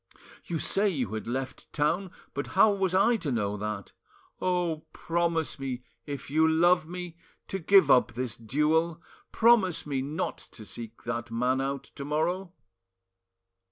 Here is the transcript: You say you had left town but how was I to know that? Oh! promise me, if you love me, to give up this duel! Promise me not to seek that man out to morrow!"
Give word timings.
You 0.45 0.57
say 0.57 0.89
you 0.89 1.13
had 1.13 1.27
left 1.27 1.71
town 1.71 2.09
but 2.33 2.47
how 2.57 2.71
was 2.71 2.95
I 2.95 3.17
to 3.17 3.31
know 3.31 3.55
that? 3.57 3.91
Oh! 4.41 4.87
promise 4.93 5.59
me, 5.59 5.83
if 6.07 6.31
you 6.31 6.47
love 6.47 6.87
me, 6.87 7.17
to 7.49 7.59
give 7.59 7.91
up 7.91 8.13
this 8.13 8.35
duel! 8.35 8.99
Promise 9.31 9.85
me 9.85 10.01
not 10.01 10.39
to 10.53 10.65
seek 10.65 11.03
that 11.03 11.29
man 11.29 11.61
out 11.61 11.83
to 11.93 12.03
morrow!" 12.03 12.51